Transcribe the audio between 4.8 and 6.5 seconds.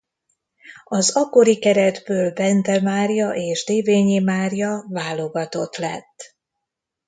válogatott lett.